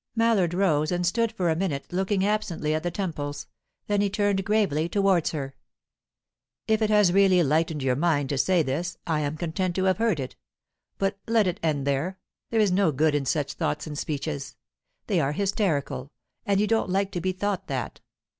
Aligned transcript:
Mallard 0.15 0.55
rose 0.55 0.91
and 0.91 1.05
stood 1.05 1.31
for 1.31 1.51
a 1.51 1.55
minute 1.55 1.85
looking 1.93 2.25
absently 2.25 2.73
at 2.73 2.81
the 2.81 2.89
temples. 2.89 3.45
Then 3.85 4.01
he 4.01 4.09
turned 4.09 4.43
gravely 4.43 4.89
towards 4.89 5.29
her. 5.29 5.53
"If 6.67 6.81
it 6.81 6.89
has 6.89 7.13
really 7.13 7.43
lightened 7.43 7.83
your 7.83 7.95
mind 7.95 8.29
to 8.29 8.39
say 8.39 8.63
this, 8.63 8.97
I 9.05 9.19
am 9.19 9.37
content 9.37 9.75
to 9.75 9.83
have 9.83 9.99
heard 9.99 10.19
it. 10.19 10.35
But 10.97 11.19
let 11.27 11.45
it 11.45 11.59
end 11.61 11.85
there; 11.85 12.17
there 12.49 12.59
is 12.59 12.71
no 12.71 12.91
good 12.91 13.13
in 13.13 13.27
such 13.27 13.53
thoughts 13.53 13.85
and 13.85 13.95
speeches. 13.95 14.55
They 15.05 15.19
are 15.19 15.33
hysterical, 15.33 16.09
and 16.47 16.59
you 16.59 16.65
don't 16.65 16.89
like 16.89 17.11
to 17.11 17.21
be 17.21 17.31
thought 17.31 17.67
that. 17.67 17.99